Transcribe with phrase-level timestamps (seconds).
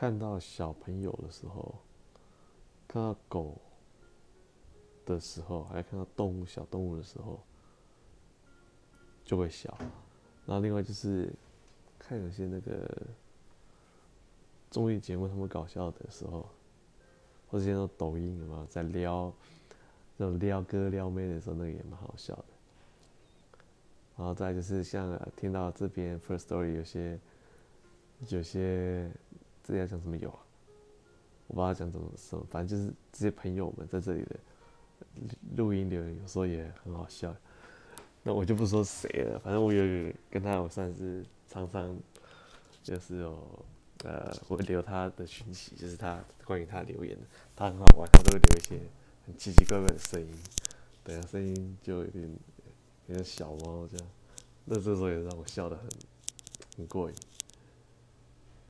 [0.00, 1.74] 看到小朋友的时候，
[2.88, 3.54] 看到狗
[5.04, 7.38] 的时候，还看到动物小动物的时候，
[9.22, 9.76] 就会笑。
[10.46, 11.30] 然后另外就是
[11.98, 12.90] 看有些那个
[14.70, 16.48] 综艺节目他们搞笑的时候，
[17.50, 19.30] 或者现在抖音有没有在撩
[20.16, 22.44] 那种撩哥撩妹的时候，那个也蛮好笑的。
[24.16, 27.20] 然后再就是像听到这边 First Story 有些
[28.28, 29.12] 有些
[29.70, 30.38] 这要讲什么有啊？
[31.46, 34.36] 我不知道讲怎么说，反正就是这些朋友们在这里的
[35.56, 37.34] 录音留言，有时候也很好笑。
[38.22, 41.96] 那我就不说谁了，反正我有跟他，我算是常常
[42.82, 43.64] 就是有
[44.04, 47.16] 呃，我会留他的讯息，就是他关于他留言，
[47.56, 48.78] 他很好玩，他都会留一些
[49.26, 50.32] 很奇奇怪怪的声音，
[51.02, 52.30] 等下，声音就有点
[53.06, 54.06] 有点小猫这样，
[54.66, 55.88] 那这时候也让我笑得很
[56.76, 57.16] 很过瘾。